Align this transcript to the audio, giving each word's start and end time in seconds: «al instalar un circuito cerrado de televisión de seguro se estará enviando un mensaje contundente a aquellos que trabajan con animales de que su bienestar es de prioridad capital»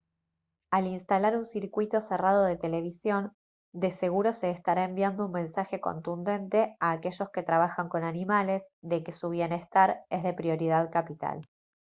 «al 0.71 0.87
instalar 0.87 1.37
un 1.37 1.45
circuito 1.45 2.01
cerrado 2.01 2.43
de 2.45 2.57
televisión 2.57 3.33
de 3.71 3.91
seguro 3.91 4.33
se 4.33 4.49
estará 4.49 4.83
enviando 4.85 5.27
un 5.27 5.31
mensaje 5.31 5.79
contundente 5.79 6.75
a 6.79 6.89
aquellos 6.93 7.29
que 7.31 7.43
trabajan 7.43 7.87
con 7.87 8.03
animales 8.03 8.63
de 8.81 9.03
que 9.03 9.11
su 9.11 9.29
bienestar 9.29 10.01
es 10.09 10.23
de 10.23 10.33
prioridad 10.33 10.89
capital» 10.91 11.47